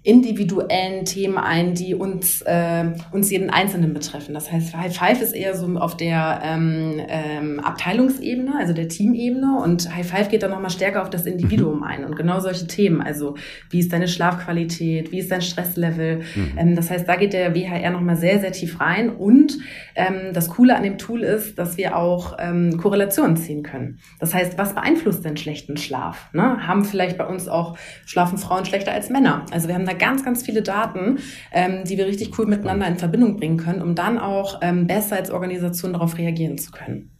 individuellen 0.07 1.03
Themen 1.03 1.37
ein, 1.37 1.73
die 1.73 1.93
uns, 1.93 2.41
äh, 2.43 2.85
uns 3.11 3.29
jeden 3.29 3.49
Einzelnen 3.49 3.93
betreffen. 3.93 4.33
Das 4.33 4.49
heißt, 4.49 4.73
High 4.73 4.95
Five 4.95 5.21
ist 5.21 5.35
eher 5.35 5.53
so 5.53 5.67
auf 5.75 5.97
der 5.97 6.39
ähm, 6.45 7.01
ähm, 7.09 7.59
Abteilungsebene, 7.59 8.53
also 8.57 8.71
der 8.71 8.87
Teamebene 8.87 9.59
und 9.61 9.93
High 9.93 10.07
Five 10.07 10.29
geht 10.29 10.43
dann 10.43 10.51
nochmal 10.51 10.69
stärker 10.69 11.01
auf 11.01 11.09
das 11.09 11.25
Individuum 11.25 11.83
ein 11.83 12.05
und 12.05 12.15
genau 12.15 12.39
solche 12.39 12.67
Themen. 12.67 13.01
Also 13.01 13.35
wie 13.69 13.79
ist 13.79 13.91
deine 13.91 14.07
Schlafqualität, 14.07 15.11
wie 15.11 15.19
ist 15.19 15.29
dein 15.29 15.41
Stresslevel? 15.41 16.19
Mhm. 16.19 16.51
Ähm, 16.55 16.75
das 16.77 16.89
heißt, 16.89 17.05
da 17.05 17.17
geht 17.17 17.33
der 17.33 17.53
WHR 17.53 17.91
nochmal 17.91 18.15
sehr, 18.15 18.39
sehr 18.39 18.53
tief 18.53 18.79
rein 18.79 19.09
und 19.09 19.57
ähm, 19.95 20.31
das 20.31 20.47
Coole 20.47 20.77
an 20.77 20.83
dem 20.83 20.97
Tool 20.97 21.21
ist, 21.21 21.59
dass 21.59 21.75
wir 21.75 21.97
auch 21.97 22.37
ähm, 22.39 22.77
Korrelationen 22.77 23.35
ziehen 23.35 23.61
können. 23.61 23.99
Das 24.21 24.33
heißt, 24.33 24.57
was 24.57 24.73
beeinflusst 24.73 25.25
denn 25.25 25.35
schlechten 25.35 25.75
Schlaf? 25.75 26.29
Ne? 26.31 26.65
Haben 26.65 26.85
vielleicht 26.85 27.17
bei 27.17 27.25
uns 27.25 27.49
auch 27.49 27.77
schlafen 28.05 28.37
Frauen 28.37 28.63
schlechter 28.63 28.93
als 28.93 29.09
Männer? 29.09 29.45
Also 29.51 29.67
wir 29.67 29.75
haben 29.75 29.85
da 29.85 29.96
ganz, 29.97 30.23
ganz 30.23 30.43
viele 30.43 30.61
Daten, 30.61 31.19
ähm, 31.51 31.83
die 31.85 31.97
wir 31.97 32.05
richtig 32.05 32.37
cool 32.37 32.45
miteinander 32.45 32.87
in 32.87 32.97
Verbindung 32.97 33.37
bringen 33.37 33.57
können, 33.57 33.81
um 33.81 33.95
dann 33.95 34.17
auch 34.17 34.59
ähm, 34.61 34.87
besser 34.87 35.17
als 35.17 35.31
Organisation 35.31 35.93
darauf 35.93 36.17
reagieren 36.17 36.57
zu 36.57 36.71
können. 36.71 37.11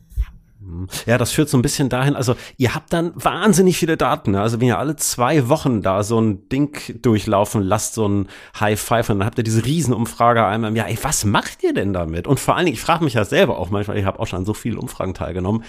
Ja, 1.06 1.18
das 1.18 1.32
führt 1.32 1.50
so 1.50 1.58
ein 1.58 1.62
bisschen 1.62 1.88
dahin, 1.88 2.16
also 2.16 2.36
ihr 2.58 2.76
habt 2.76 2.92
dann 2.92 3.12
wahnsinnig 3.16 3.78
viele 3.78 3.96
Daten. 3.96 4.32
Ne? 4.32 4.42
Also 4.42 4.60
wenn 4.60 4.68
ihr 4.68 4.78
alle 4.78 4.96
zwei 4.96 5.48
Wochen 5.48 5.82
da 5.82 6.04
so 6.04 6.20
ein 6.20 6.50
Ding 6.50 6.78
durchlaufen 7.02 7.62
lasst, 7.62 7.94
so 7.94 8.08
ein 8.08 8.28
High 8.60 8.80
Five, 8.80 9.10
und 9.10 9.20
dann 9.20 9.26
habt 9.26 9.38
ihr 9.38 9.44
diese 9.44 9.66
Riesenumfrage 9.66 10.46
einmal 10.46 10.72
im 10.72 10.76
Jahr. 10.76 10.90
Ey, 10.90 10.98
was 11.02 11.24
macht 11.26 11.64
ihr 11.64 11.74
denn 11.74 11.94
damit? 11.94 12.28
Und 12.28 12.40
vor 12.40 12.56
allen 12.56 12.66
Dingen, 12.66 12.76
ich 12.76 12.82
frage 12.82 13.04
mich 13.04 13.14
ja 13.14 13.24
selber 13.24 13.60
auch 13.60 13.70
manchmal, 13.70 13.98
ich 13.98 14.06
habe 14.06 14.20
auch 14.20 14.28
schon 14.28 14.40
an 14.40 14.46
so 14.46 14.54
vielen 14.54 14.78
Umfragen 14.78 15.14
teilgenommen, 15.14 15.64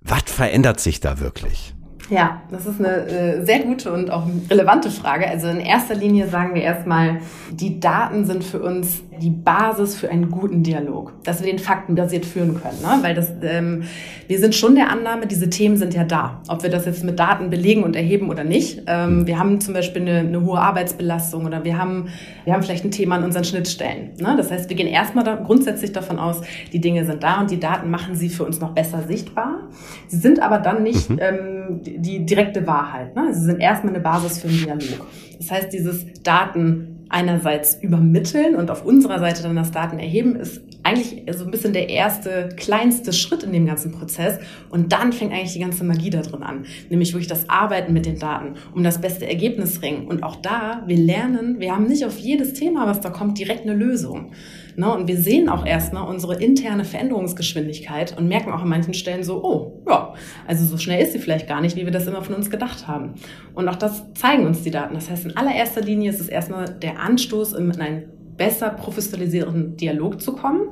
was 0.00 0.24
verändert 0.26 0.80
sich 0.80 1.00
da 1.00 1.20
wirklich? 1.20 1.74
Ja, 2.10 2.42
das 2.50 2.66
ist 2.66 2.78
eine 2.78 3.06
äh, 3.06 3.44
sehr 3.44 3.60
gute 3.60 3.92
und 3.92 4.10
auch 4.10 4.26
relevante 4.50 4.90
Frage. 4.90 5.28
Also 5.28 5.48
in 5.48 5.60
erster 5.60 5.94
Linie 5.94 6.28
sagen 6.28 6.54
wir 6.54 6.62
erstmal, 6.62 7.20
die 7.50 7.80
Daten 7.80 8.24
sind 8.24 8.44
für 8.44 8.60
uns 8.60 9.02
die 9.20 9.30
Basis 9.30 9.94
für 9.94 10.10
einen 10.10 10.30
guten 10.30 10.62
Dialog, 10.62 11.12
dass 11.24 11.42
wir 11.42 11.50
den 11.50 11.58
faktenbasiert 11.58 12.24
führen 12.24 12.60
können. 12.60 12.80
Ne? 12.80 12.98
Weil 13.02 13.14
das, 13.14 13.32
ähm, 13.42 13.84
wir 14.26 14.38
sind 14.38 14.54
schon 14.54 14.74
der 14.74 14.90
Annahme, 14.90 15.26
diese 15.26 15.50
Themen 15.50 15.76
sind 15.76 15.94
ja 15.94 16.04
da. 16.04 16.40
Ob 16.48 16.62
wir 16.62 16.70
das 16.70 16.86
jetzt 16.86 17.04
mit 17.04 17.18
Daten 17.18 17.50
belegen 17.50 17.84
und 17.84 17.94
erheben 17.94 18.30
oder 18.30 18.44
nicht. 18.44 18.82
Ähm, 18.86 19.20
hm. 19.20 19.26
wir 19.26 19.38
haben 19.38 19.60
zum 19.60 19.74
Beispiel 19.74 20.02
eine, 20.02 20.20
eine, 20.20 20.42
hohe 20.42 20.58
Arbeitsbelastung 20.58 21.44
oder 21.44 21.64
wir 21.64 21.78
haben, 21.78 22.08
wir 22.44 22.54
haben 22.54 22.62
vielleicht 22.62 22.84
ein 22.84 22.90
Thema 22.90 23.16
an 23.16 23.24
unseren 23.24 23.44
Schnittstellen. 23.44 24.12
Ne? 24.18 24.34
Das 24.36 24.50
heißt, 24.50 24.68
wir 24.68 24.76
gehen 24.76 24.88
erstmal 24.88 25.24
da, 25.24 25.36
grundsätzlich 25.36 25.92
davon 25.92 26.18
aus, 26.18 26.40
die 26.72 26.80
Dinge 26.80 27.04
sind 27.04 27.22
da 27.22 27.40
und 27.40 27.50
die 27.50 27.60
Daten 27.60 27.90
machen 27.90 28.14
sie 28.14 28.28
für 28.28 28.44
uns 28.44 28.60
noch 28.60 28.72
besser 28.72 29.02
sichtbar. 29.02 29.68
Sie 30.08 30.16
sind 30.16 30.40
aber 30.40 30.58
dann 30.58 30.82
nicht 30.82 31.10
mhm. 31.10 31.18
ähm, 31.20 31.80
die, 31.82 31.98
die 31.98 32.24
direkte 32.24 32.66
Wahrheit. 32.66 33.14
Ne? 33.14 33.28
Sie 33.32 33.42
sind 33.42 33.60
erstmal 33.60 33.94
eine 33.94 34.02
Basis 34.02 34.38
für 34.40 34.48
einen 34.48 34.58
Dialog. 34.58 35.06
Das 35.38 35.50
heißt, 35.50 35.72
dieses 35.72 36.06
Daten 36.22 36.91
einerseits 37.12 37.74
übermitteln 37.82 38.56
und 38.56 38.70
auf 38.70 38.84
unserer 38.84 39.18
Seite 39.18 39.42
dann 39.42 39.54
das 39.54 39.70
Daten 39.70 39.98
erheben, 39.98 40.34
ist 40.34 40.62
eigentlich 40.82 41.22
so 41.36 41.44
ein 41.44 41.50
bisschen 41.50 41.74
der 41.74 41.88
erste, 41.90 42.48
kleinste 42.56 43.12
Schritt 43.12 43.42
in 43.42 43.52
dem 43.52 43.66
ganzen 43.66 43.92
Prozess. 43.92 44.38
Und 44.70 44.92
dann 44.92 45.12
fängt 45.12 45.32
eigentlich 45.32 45.52
die 45.52 45.60
ganze 45.60 45.84
Magie 45.84 46.10
da 46.10 46.22
drin 46.22 46.42
an. 46.42 46.64
Nämlich 46.88 47.12
wirklich 47.12 47.28
das 47.28 47.48
Arbeiten 47.48 47.92
mit 47.92 48.06
den 48.06 48.18
Daten, 48.18 48.54
um 48.74 48.82
das 48.82 49.00
beste 49.00 49.28
Ergebnis 49.28 49.82
ringen. 49.82 50.08
Und 50.08 50.22
auch 50.22 50.36
da, 50.36 50.82
wir 50.86 50.96
lernen, 50.96 51.60
wir 51.60 51.74
haben 51.74 51.86
nicht 51.86 52.04
auf 52.04 52.18
jedes 52.18 52.54
Thema, 52.54 52.86
was 52.86 53.00
da 53.00 53.10
kommt, 53.10 53.38
direkt 53.38 53.62
eine 53.62 53.74
Lösung. 53.74 54.32
Ne? 54.76 54.92
Und 54.92 55.08
wir 55.08 55.16
sehen 55.16 55.48
auch 55.48 55.66
erstmal 55.66 56.08
unsere 56.08 56.42
interne 56.42 56.84
Veränderungsgeschwindigkeit 56.84 58.16
und 58.16 58.28
merken 58.28 58.52
auch 58.52 58.62
an 58.62 58.68
manchen 58.68 58.94
Stellen 58.94 59.22
so, 59.22 59.42
oh, 59.42 59.82
ja, 59.88 60.14
also 60.46 60.64
so 60.64 60.78
schnell 60.78 61.02
ist 61.02 61.12
sie 61.12 61.18
vielleicht 61.18 61.48
gar 61.48 61.60
nicht, 61.60 61.76
wie 61.76 61.84
wir 61.84 61.92
das 61.92 62.06
immer 62.06 62.22
von 62.22 62.34
uns 62.34 62.50
gedacht 62.50 62.86
haben. 62.88 63.14
Und 63.54 63.68
auch 63.68 63.76
das 63.76 64.12
zeigen 64.14 64.46
uns 64.46 64.62
die 64.62 64.70
Daten. 64.70 64.94
Das 64.94 65.10
heißt, 65.10 65.24
in 65.24 65.36
allererster 65.36 65.82
Linie 65.82 66.10
ist 66.10 66.20
es 66.20 66.28
erstmal 66.28 66.66
der 66.68 67.00
Anstoß 67.00 67.52
in 67.54 67.70
einen 67.72 68.04
besser 68.36 68.70
professionalisierenden 68.70 69.76
Dialog 69.76 70.20
zu 70.20 70.32
kommen. 70.32 70.68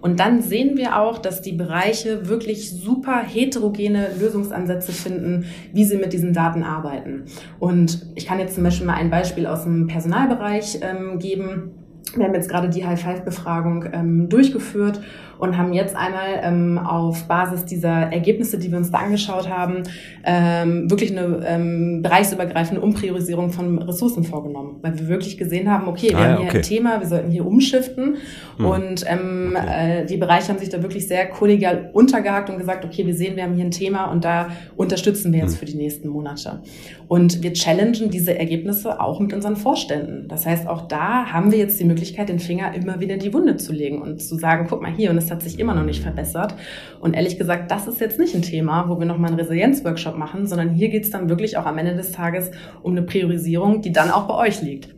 Und 0.00 0.18
dann 0.18 0.42
sehen 0.42 0.76
wir 0.76 0.98
auch, 0.98 1.18
dass 1.18 1.42
die 1.42 1.52
Bereiche 1.52 2.28
wirklich 2.28 2.70
super 2.70 3.22
heterogene 3.22 4.08
Lösungsansätze 4.18 4.92
finden, 4.92 5.44
wie 5.72 5.84
sie 5.84 5.96
mit 5.96 6.12
diesen 6.12 6.32
Daten 6.32 6.64
arbeiten. 6.64 7.24
Und 7.60 8.06
ich 8.16 8.26
kann 8.26 8.40
jetzt 8.40 8.54
zum 8.54 8.64
Beispiel 8.64 8.86
mal 8.86 8.94
ein 8.94 9.10
Beispiel 9.10 9.46
aus 9.46 9.62
dem 9.62 9.86
Personalbereich 9.86 10.80
ähm, 10.82 11.18
geben. 11.18 11.70
Wir 12.14 12.26
haben 12.26 12.34
jetzt 12.34 12.48
gerade 12.48 12.68
die 12.68 12.84
High-Five-Befragung 12.84 13.86
ähm, 13.92 14.28
durchgeführt 14.28 15.00
und 15.42 15.58
haben 15.58 15.72
jetzt 15.72 15.96
einmal 15.96 16.40
ähm, 16.40 16.78
auf 16.78 17.24
Basis 17.24 17.64
dieser 17.64 18.12
Ergebnisse, 18.12 18.60
die 18.60 18.70
wir 18.70 18.78
uns 18.78 18.92
da 18.92 18.98
angeschaut 18.98 19.50
haben, 19.50 19.82
ähm, 20.24 20.88
wirklich 20.88 21.10
eine 21.10 21.44
ähm, 21.44 22.00
bereichsübergreifende 22.00 22.80
Umpriorisierung 22.80 23.50
von 23.50 23.82
Ressourcen 23.82 24.22
vorgenommen, 24.22 24.76
weil 24.82 24.96
wir 25.00 25.08
wirklich 25.08 25.36
gesehen 25.36 25.68
haben, 25.68 25.88
okay, 25.88 26.10
wir 26.10 26.18
ah, 26.18 26.22
haben 26.22 26.36
hier 26.36 26.46
okay. 26.46 26.58
ein 26.58 26.62
Thema, 26.62 27.00
wir 27.00 27.08
sollten 27.08 27.32
hier 27.32 27.44
umschiften 27.44 28.18
hm. 28.56 28.64
und 28.64 29.04
ähm, 29.08 29.56
okay. 29.56 30.02
äh, 30.02 30.06
die 30.06 30.16
Bereiche 30.16 30.50
haben 30.50 30.60
sich 30.60 30.68
da 30.68 30.80
wirklich 30.80 31.08
sehr 31.08 31.26
kollegial 31.26 31.90
untergehakt 31.92 32.48
und 32.48 32.58
gesagt, 32.58 32.84
okay, 32.84 33.04
wir 33.04 33.14
sehen, 33.14 33.34
wir 33.34 33.42
haben 33.42 33.54
hier 33.54 33.64
ein 33.64 33.72
Thema 33.72 34.12
und 34.12 34.24
da 34.24 34.50
unterstützen 34.76 35.32
wir 35.32 35.40
jetzt 35.40 35.54
hm. 35.54 35.58
für 35.58 35.64
die 35.64 35.76
nächsten 35.76 36.06
Monate. 36.06 36.60
Und 37.08 37.42
wir 37.42 37.52
challengen 37.52 38.10
diese 38.10 38.38
Ergebnisse 38.38 39.00
auch 39.00 39.18
mit 39.18 39.32
unseren 39.32 39.56
Vorständen. 39.56 40.28
Das 40.28 40.46
heißt, 40.46 40.68
auch 40.68 40.82
da 40.82 41.26
haben 41.32 41.50
wir 41.50 41.58
jetzt 41.58 41.80
die 41.80 41.84
Möglichkeit, 41.84 42.28
den 42.28 42.38
Finger 42.38 42.72
immer 42.74 43.00
wieder 43.00 43.14
in 43.14 43.20
die 43.20 43.34
Wunde 43.34 43.56
zu 43.56 43.72
legen 43.72 44.00
und 44.00 44.22
zu 44.22 44.36
sagen, 44.36 44.66
guck 44.70 44.80
mal 44.80 44.92
hier, 44.92 45.10
und 45.10 45.18
es 45.18 45.31
hat 45.32 45.42
sich 45.42 45.58
immer 45.58 45.74
noch 45.74 45.84
nicht 45.84 46.02
verbessert. 46.02 46.54
Und 47.00 47.14
ehrlich 47.14 47.38
gesagt, 47.38 47.70
das 47.70 47.86
ist 47.86 48.00
jetzt 48.00 48.18
nicht 48.18 48.34
ein 48.34 48.42
Thema, 48.42 48.88
wo 48.88 48.98
wir 48.98 49.06
nochmal 49.06 49.30
einen 49.30 49.40
Resilienzworkshop 49.40 50.16
machen, 50.16 50.46
sondern 50.46 50.70
hier 50.70 50.88
geht 50.88 51.04
es 51.04 51.10
dann 51.10 51.28
wirklich 51.28 51.56
auch 51.56 51.66
am 51.66 51.78
Ende 51.78 51.94
des 51.94 52.12
Tages 52.12 52.50
um 52.82 52.92
eine 52.92 53.02
Priorisierung, 53.02 53.82
die 53.82 53.92
dann 53.92 54.10
auch 54.10 54.28
bei 54.28 54.34
euch 54.34 54.62
liegt. 54.62 54.94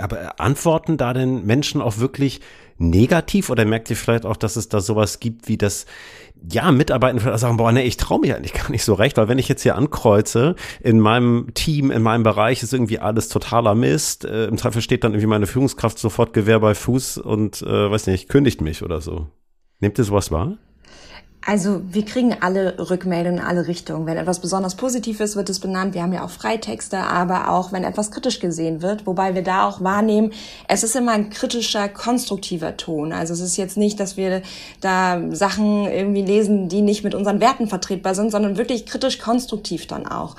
Aber 0.00 0.40
antworten 0.40 0.96
da 0.96 1.12
denn 1.12 1.44
Menschen 1.44 1.82
auch 1.82 1.98
wirklich 1.98 2.40
negativ 2.78 3.50
oder 3.50 3.64
merkt 3.64 3.90
ihr 3.90 3.96
vielleicht 3.96 4.26
auch, 4.26 4.36
dass 4.36 4.56
es 4.56 4.68
da 4.68 4.80
sowas 4.80 5.20
gibt 5.20 5.48
wie 5.48 5.56
das, 5.56 5.86
ja, 6.50 6.70
Mitarbeiter 6.70 7.18
vielleicht 7.20 7.38
sagen, 7.38 7.56
boah, 7.56 7.72
nee, 7.72 7.82
ich 7.82 7.96
traue 7.96 8.20
mich 8.20 8.34
eigentlich 8.34 8.52
gar 8.52 8.70
nicht 8.70 8.84
so 8.84 8.94
recht, 8.94 9.16
weil 9.16 9.28
wenn 9.28 9.38
ich 9.38 9.48
jetzt 9.48 9.62
hier 9.62 9.76
ankreuze, 9.76 10.54
in 10.80 11.00
meinem 11.00 11.54
Team, 11.54 11.90
in 11.90 12.02
meinem 12.02 12.22
Bereich 12.22 12.62
ist 12.62 12.72
irgendwie 12.72 12.98
alles 12.98 13.28
totaler 13.28 13.74
Mist, 13.74 14.24
äh, 14.24 14.46
im 14.46 14.58
Zweifel 14.58 14.82
steht 14.82 15.04
dann 15.04 15.12
irgendwie 15.12 15.28
meine 15.28 15.46
Führungskraft 15.46 15.98
sofort 15.98 16.32
Gewehr 16.32 16.60
bei 16.60 16.74
Fuß 16.74 17.18
und, 17.18 17.62
äh, 17.62 17.90
weiß 17.90 18.06
nicht, 18.06 18.28
kündigt 18.28 18.60
mich 18.60 18.82
oder 18.82 19.00
so. 19.00 19.28
Nehmt 19.80 19.98
ihr 19.98 20.04
sowas 20.04 20.30
wahr? 20.30 20.56
Also 21.48 21.80
wir 21.88 22.04
kriegen 22.04 22.34
alle 22.40 22.76
Rückmeldungen 22.90 23.38
in 23.38 23.44
alle 23.44 23.68
Richtungen. 23.68 24.04
Wenn 24.06 24.16
etwas 24.16 24.40
besonders 24.40 24.74
positiv 24.74 25.20
ist, 25.20 25.36
wird 25.36 25.48
es 25.48 25.60
benannt. 25.60 25.94
Wir 25.94 26.02
haben 26.02 26.12
ja 26.12 26.24
auch 26.24 26.30
Freitexte, 26.30 26.98
aber 26.98 27.50
auch 27.50 27.70
wenn 27.70 27.84
etwas 27.84 28.10
kritisch 28.10 28.40
gesehen 28.40 28.82
wird, 28.82 29.06
wobei 29.06 29.36
wir 29.36 29.42
da 29.42 29.68
auch 29.68 29.80
wahrnehmen, 29.80 30.32
es 30.66 30.82
ist 30.82 30.96
immer 30.96 31.12
ein 31.12 31.30
kritischer, 31.30 31.88
konstruktiver 31.88 32.76
Ton. 32.76 33.12
Also 33.12 33.32
es 33.32 33.40
ist 33.40 33.56
jetzt 33.56 33.76
nicht, 33.76 34.00
dass 34.00 34.16
wir 34.16 34.42
da 34.80 35.22
Sachen 35.30 35.86
irgendwie 35.86 36.22
lesen, 36.22 36.68
die 36.68 36.82
nicht 36.82 37.04
mit 37.04 37.14
unseren 37.14 37.40
Werten 37.40 37.68
vertretbar 37.68 38.16
sind, 38.16 38.32
sondern 38.32 38.56
wirklich 38.56 38.84
kritisch 38.84 39.20
konstruktiv 39.20 39.86
dann 39.86 40.08
auch. 40.08 40.34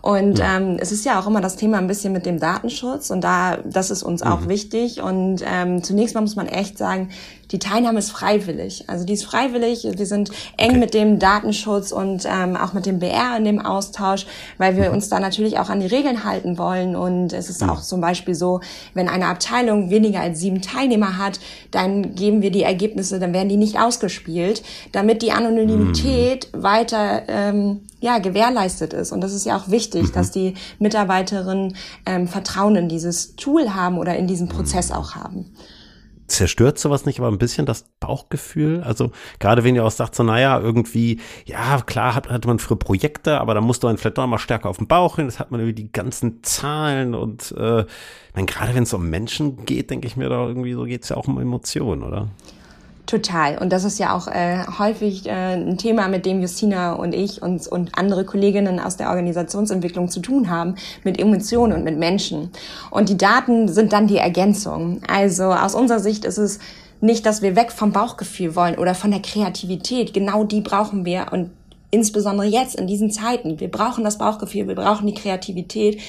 Und 0.00 0.38
ja. 0.38 0.56
ähm, 0.56 0.76
es 0.80 0.92
ist 0.92 1.04
ja 1.04 1.20
auch 1.20 1.26
immer 1.26 1.40
das 1.40 1.56
Thema 1.56 1.78
ein 1.78 1.86
bisschen 1.86 2.12
mit 2.12 2.24
dem 2.24 2.38
Datenschutz 2.38 3.10
und 3.10 3.22
da 3.22 3.58
das 3.64 3.90
ist 3.90 4.02
uns 4.02 4.24
mhm. 4.24 4.30
auch 4.30 4.48
wichtig. 4.48 5.02
Und 5.02 5.42
ähm, 5.44 5.82
zunächst 5.82 6.14
mal 6.14 6.20
muss 6.20 6.36
man 6.36 6.46
echt 6.46 6.78
sagen, 6.78 7.10
die 7.50 7.58
Teilnahme 7.58 7.98
ist 7.98 8.10
freiwillig. 8.10 8.84
Also 8.88 9.04
die 9.04 9.14
ist 9.14 9.24
freiwillig. 9.24 9.86
Wir 9.90 10.06
sind 10.06 10.30
eng 10.56 10.70
okay. 10.70 10.78
mit 10.78 10.94
dem 10.94 11.18
Datenschutz 11.18 11.92
und 11.92 12.26
ähm, 12.26 12.56
auch 12.56 12.74
mit 12.74 12.84
dem 12.84 12.98
BR 12.98 13.36
in 13.36 13.44
dem 13.44 13.60
Austausch, 13.60 14.26
weil 14.58 14.76
wir 14.76 14.88
mhm. 14.88 14.96
uns 14.96 15.08
da 15.08 15.18
natürlich 15.18 15.58
auch 15.58 15.70
an 15.70 15.80
die 15.80 15.86
Regeln 15.86 16.24
halten 16.24 16.58
wollen. 16.58 16.94
Und 16.94 17.32
es 17.32 17.48
ist 17.48 17.62
mhm. 17.62 17.70
auch 17.70 17.80
zum 17.80 18.00
Beispiel 18.00 18.34
so, 18.34 18.60
wenn 18.92 19.08
eine 19.08 19.26
Abteilung 19.26 19.90
weniger 19.90 20.20
als 20.20 20.40
sieben 20.40 20.60
Teilnehmer 20.60 21.16
hat, 21.16 21.40
dann 21.70 22.14
geben 22.14 22.42
wir 22.42 22.50
die 22.50 22.64
Ergebnisse, 22.64 23.18
dann 23.18 23.32
werden 23.32 23.48
die 23.48 23.56
nicht 23.56 23.80
ausgespielt, 23.80 24.62
damit 24.92 25.22
die 25.22 25.32
Anonymität 25.32 26.48
mhm. 26.52 26.62
weiter 26.62 27.22
ähm, 27.28 27.80
ja, 28.00 28.18
gewährleistet 28.18 28.92
ist. 28.92 29.10
Und 29.10 29.22
das 29.22 29.32
ist 29.32 29.46
ja 29.46 29.56
auch 29.56 29.70
wichtig, 29.70 30.02
mhm. 30.02 30.12
dass 30.12 30.30
die 30.30 30.54
Mitarbeiterinnen 30.78 31.76
ähm, 32.04 32.28
Vertrauen 32.28 32.76
in 32.76 32.88
dieses 32.90 33.36
Tool 33.36 33.74
haben 33.74 33.96
oder 33.96 34.16
in 34.16 34.26
diesen 34.26 34.48
Prozess 34.48 34.92
auch 34.92 35.14
haben 35.14 35.46
zerstört 36.28 36.78
sowas 36.78 37.06
nicht 37.06 37.18
aber 37.18 37.28
ein 37.28 37.38
bisschen 37.38 37.66
das 37.66 37.84
Bauchgefühl? 38.00 38.82
Also 38.82 39.10
gerade 39.38 39.64
wenn 39.64 39.74
ihr 39.74 39.84
auch 39.84 39.90
sagt, 39.90 40.14
so 40.14 40.22
naja, 40.22 40.60
irgendwie, 40.60 41.20
ja, 41.44 41.80
klar 41.82 42.14
hat, 42.14 42.28
hat 42.28 42.46
man 42.46 42.58
für 42.58 42.76
Projekte, 42.76 43.40
aber 43.40 43.54
da 43.54 43.60
musst 43.60 43.82
du 43.82 43.88
dann 43.88 43.98
vielleicht 43.98 44.18
doch 44.18 44.26
mal 44.26 44.38
stärker 44.38 44.68
auf 44.68 44.78
den 44.78 44.86
Bauch 44.86 45.16
hin, 45.16 45.26
das 45.26 45.40
hat 45.40 45.50
man 45.50 45.60
irgendwie 45.60 45.82
die 45.82 45.92
ganzen 45.92 46.42
Zahlen 46.42 47.14
und 47.14 47.52
äh, 47.52 47.84
ich 48.36 48.46
gerade 48.46 48.74
wenn 48.74 48.84
es 48.84 48.94
um 48.94 49.10
Menschen 49.10 49.64
geht, 49.64 49.90
denke 49.90 50.06
ich 50.06 50.16
mir 50.16 50.28
da 50.28 50.46
irgendwie, 50.46 50.74
so 50.74 50.84
geht's 50.84 51.08
ja 51.08 51.16
auch 51.16 51.26
um 51.26 51.40
Emotionen, 51.40 52.02
oder? 52.02 52.28
Total. 53.08 53.56
Und 53.56 53.72
das 53.72 53.84
ist 53.84 53.98
ja 53.98 54.14
auch 54.14 54.28
äh, 54.28 54.64
häufig 54.78 55.24
äh, 55.24 55.54
ein 55.54 55.78
Thema, 55.78 56.08
mit 56.08 56.26
dem 56.26 56.42
Justina 56.42 56.92
und 56.92 57.14
ich 57.14 57.40
und, 57.40 57.66
und 57.66 57.96
andere 57.96 58.26
Kolleginnen 58.26 58.78
aus 58.78 58.98
der 58.98 59.08
Organisationsentwicklung 59.08 60.10
zu 60.10 60.20
tun 60.20 60.50
haben, 60.50 60.74
mit 61.04 61.18
Emotionen 61.18 61.72
und 61.72 61.84
mit 61.84 61.98
Menschen. 61.98 62.50
Und 62.90 63.08
die 63.08 63.16
Daten 63.16 63.66
sind 63.66 63.94
dann 63.94 64.08
die 64.08 64.18
Ergänzung. 64.18 65.00
Also 65.08 65.44
aus 65.44 65.74
unserer 65.74 66.00
Sicht 66.00 66.26
ist 66.26 66.36
es 66.36 66.58
nicht, 67.00 67.24
dass 67.24 67.40
wir 67.40 67.56
weg 67.56 67.72
vom 67.72 67.92
Bauchgefühl 67.92 68.54
wollen 68.54 68.76
oder 68.76 68.94
von 68.94 69.10
der 69.10 69.22
Kreativität. 69.22 70.12
Genau 70.12 70.44
die 70.44 70.60
brauchen 70.60 71.06
wir 71.06 71.28
und 71.30 71.48
insbesondere 71.90 72.46
jetzt 72.46 72.74
in 72.74 72.86
diesen 72.86 73.10
Zeiten. 73.10 73.60
Wir 73.60 73.70
brauchen 73.70 74.04
das 74.04 74.18
Bauchgefühl, 74.18 74.68
wir 74.68 74.74
brauchen 74.74 75.06
die 75.06 75.14
Kreativität, 75.14 76.00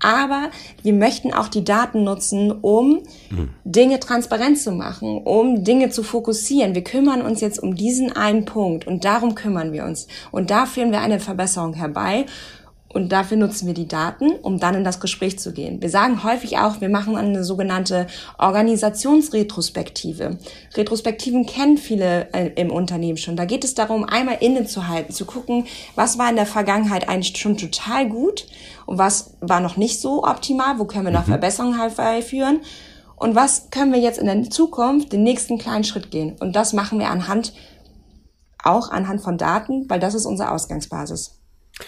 aber 0.00 0.50
wir 0.82 0.92
möchten 0.92 1.32
auch 1.32 1.48
die 1.48 1.64
Daten 1.64 2.04
nutzen, 2.04 2.50
um 2.50 3.02
mhm. 3.30 3.50
Dinge 3.64 4.00
transparent 4.00 4.58
zu 4.58 4.72
machen, 4.72 5.18
um 5.18 5.64
Dinge 5.64 5.90
zu 5.90 6.02
fokussieren. 6.02 6.74
Wir 6.74 6.84
kümmern 6.84 7.22
uns 7.22 7.40
jetzt 7.40 7.62
um 7.62 7.74
diesen 7.74 8.12
einen 8.12 8.44
Punkt 8.44 8.86
und 8.86 9.04
darum 9.04 9.34
kümmern 9.34 9.72
wir 9.72 9.84
uns. 9.84 10.06
Und 10.30 10.50
da 10.50 10.66
führen 10.66 10.90
wir 10.90 11.00
eine 11.00 11.20
Verbesserung 11.20 11.74
herbei. 11.74 12.26
Und 12.96 13.12
dafür 13.12 13.36
nutzen 13.36 13.66
wir 13.66 13.74
die 13.74 13.88
Daten, 13.88 14.30
um 14.40 14.58
dann 14.58 14.74
in 14.74 14.82
das 14.82 15.00
Gespräch 15.00 15.38
zu 15.38 15.52
gehen. 15.52 15.82
Wir 15.82 15.90
sagen 15.90 16.24
häufig 16.24 16.56
auch, 16.56 16.80
wir 16.80 16.88
machen 16.88 17.14
eine 17.14 17.44
sogenannte 17.44 18.06
Organisationsretrospektive. 18.38 20.38
Retrospektiven 20.74 21.44
kennen 21.44 21.76
viele 21.76 22.32
äh, 22.32 22.52
im 22.54 22.70
Unternehmen 22.70 23.18
schon. 23.18 23.36
Da 23.36 23.44
geht 23.44 23.64
es 23.64 23.74
darum, 23.74 24.04
einmal 24.04 24.38
innezuhalten, 24.40 25.12
zu 25.12 25.26
gucken, 25.26 25.66
was 25.94 26.16
war 26.16 26.30
in 26.30 26.36
der 26.36 26.46
Vergangenheit 26.46 27.06
eigentlich 27.06 27.36
schon 27.36 27.58
total 27.58 28.08
gut 28.08 28.46
und 28.86 28.96
was 28.96 29.34
war 29.42 29.60
noch 29.60 29.76
nicht 29.76 30.00
so 30.00 30.24
optimal, 30.24 30.78
wo 30.78 30.86
können 30.86 31.04
wir 31.04 31.12
noch 31.12 31.26
mhm. 31.26 31.32
Verbesserungen 31.32 31.78
herbeiführen 31.78 32.60
und 33.16 33.34
was 33.34 33.68
können 33.70 33.92
wir 33.92 34.00
jetzt 34.00 34.18
in 34.18 34.24
der 34.24 34.42
Zukunft 34.48 35.12
den 35.12 35.22
nächsten 35.22 35.58
kleinen 35.58 35.84
Schritt 35.84 36.10
gehen. 36.10 36.34
Und 36.40 36.56
das 36.56 36.72
machen 36.72 36.98
wir 36.98 37.10
anhand, 37.10 37.52
auch 38.64 38.90
anhand 38.90 39.20
von 39.20 39.36
Daten, 39.36 39.84
weil 39.90 40.00
das 40.00 40.14
ist 40.14 40.24
unsere 40.24 40.50
Ausgangsbasis. 40.50 41.35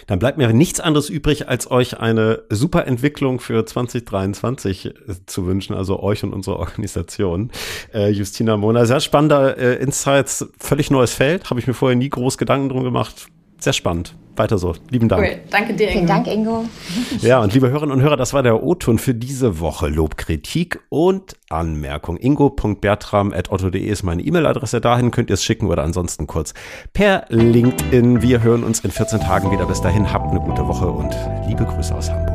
Dann 0.07 0.19
bleibt 0.19 0.39
mir 0.39 0.53
nichts 0.53 0.81
anderes 0.81 1.09
übrig, 1.09 1.49
als 1.49 1.71
euch 1.71 1.99
eine 1.99 2.43
super 2.51 2.87
Entwicklung 2.87 3.41
für 3.41 3.65
2023 3.65 4.87
äh, 4.87 4.93
zu 5.27 5.47
wünschen, 5.47 5.75
also 5.75 6.01
euch 6.01 6.23
und 6.25 6.33
unsere 6.33 6.59
Organisation. 6.59 7.51
Äh, 7.95 8.11
Justina 8.11 8.57
Mona, 8.57 8.85
sehr 8.85 9.01
spannender 9.01 9.57
äh, 9.57 9.77
Insights, 9.77 10.47
völlig 10.59 10.91
neues 10.91 11.15
Feld, 11.15 11.51
habe 11.51 11.61
ich 11.61 11.67
mir 11.67 11.75
vorher 11.75 11.97
nie 11.97 12.11
groß 12.11 12.39
Gedanken 12.39 12.69
drum 12.69 12.85
gemacht. 12.85 13.29
Sehr 13.59 13.73
spannend. 13.73 14.15
Weiter 14.39 14.59
so. 14.59 14.75
Lieben 14.91 15.09
Dank. 15.09 15.23
Cool. 15.23 15.39
Danke 15.51 15.75
dir, 15.75 15.89
Ingo. 15.89 15.93
Vielen 15.93 16.07
Dank, 16.07 16.27
Ingo. 16.27 16.65
Ja, 17.21 17.41
und 17.41 17.53
liebe 17.53 17.71
Hörerinnen 17.71 17.95
und 17.95 18.03
Hörer, 18.03 18.17
das 18.17 18.33
war 18.33 18.43
der 18.43 18.63
O-Ton 18.63 18.99
für 18.99 19.15
diese 19.15 19.61
Woche. 19.61 19.89
Lob, 19.89 20.17
Kritik 20.17 20.81
und 20.89 21.35
Anmerkung. 21.51 22.17
ingo.bertram.otto.de 22.17 23.81
ist 23.83 24.03
meine 24.03 24.23
E-Mail-Adresse. 24.23 24.81
Dahin 24.81 25.11
könnt 25.11 25.31
ihr 25.31 25.35
es 25.35 25.45
schicken 25.45 25.67
oder 25.67 25.83
ansonsten 25.83 26.27
kurz 26.27 26.55
per 26.93 27.25
LinkedIn. 27.29 28.23
Wir 28.23 28.43
hören 28.43 28.65
uns 28.65 28.81
in 28.81 28.91
14 28.91 29.21
Tagen 29.21 29.51
wieder. 29.51 29.67
Bis 29.67 29.81
dahin, 29.81 30.13
habt 30.13 30.31
eine 30.31 30.41
gute 30.41 30.67
Woche 30.67 30.87
und 30.87 31.15
liebe 31.47 31.65
Grüße 31.65 31.95
aus 31.95 32.11
Hamburg. 32.11 32.28